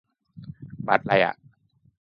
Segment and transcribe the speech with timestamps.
[0.87, 1.35] บัตรไรอะ